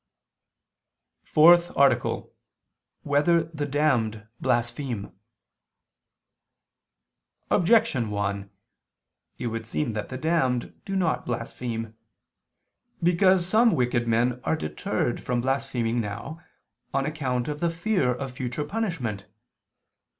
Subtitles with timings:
[1.29, 2.31] _______________________FOURTH ARTICLE [II II, Q.
[2.33, 3.03] 13, Art.
[3.03, 5.11] 4] Whether the Damned Blaspheme?
[7.51, 8.49] Objection 1:
[9.37, 11.95] It would seem that the damned do not blaspheme.
[13.03, 16.41] Because some wicked men are deterred from blaspheming now,
[16.95, 19.27] on account of the fear of future punishment.